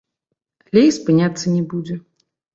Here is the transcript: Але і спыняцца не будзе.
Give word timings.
Але 0.67 0.83
і 0.87 0.95
спыняцца 0.97 1.55
не 1.59 1.63
будзе. 1.77 2.01